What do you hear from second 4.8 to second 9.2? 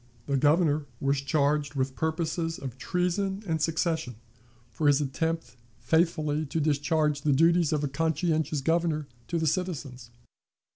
his attempt faithfully to discharge the duties of a conscientious Governor